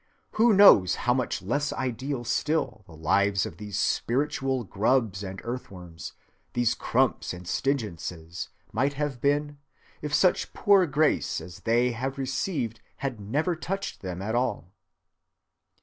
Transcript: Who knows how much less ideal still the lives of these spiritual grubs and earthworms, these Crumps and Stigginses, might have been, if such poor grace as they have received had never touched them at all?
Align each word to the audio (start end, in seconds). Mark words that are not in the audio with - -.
Who 0.31 0.51
knows 0.51 0.95
how 1.05 1.13
much 1.13 1.43
less 1.43 1.71
ideal 1.71 2.23
still 2.23 2.83
the 2.87 2.95
lives 2.95 3.45
of 3.45 3.57
these 3.57 3.77
spiritual 3.77 4.63
grubs 4.63 5.23
and 5.23 5.39
earthworms, 5.43 6.13
these 6.53 6.73
Crumps 6.73 7.33
and 7.33 7.45
Stigginses, 7.47 8.49
might 8.73 8.93
have 8.93 9.21
been, 9.21 9.59
if 10.01 10.11
such 10.11 10.53
poor 10.53 10.87
grace 10.87 11.39
as 11.39 11.59
they 11.59 11.91
have 11.91 12.17
received 12.17 12.81
had 13.05 13.19
never 13.19 13.55
touched 13.55 14.01
them 14.01 14.23
at 14.23 14.33
all? 14.33 14.71